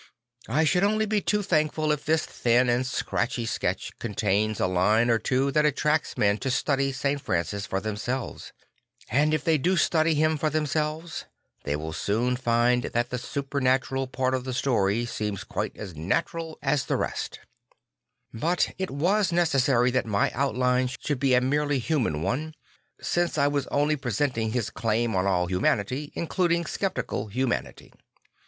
[0.49, 5.11] I should only be too thankful if this thin and scratchy sketch contains a line
[5.11, 7.21] or two that attracts men to study St.
[7.21, 8.51] Francis for themselves;
[9.09, 11.25] and if they do study him for them selves,
[11.65, 16.57] they will soon find that the supernatural part of the story seems quite as natural
[16.63, 17.43] as the Al iracl J and D ath
[18.31, 18.67] 16 3 rest.
[18.67, 22.55] But it was necessary that my outline should be a merely human one,
[22.99, 27.93] since I was only presenting his claim on all humanity, including sceptical humanity.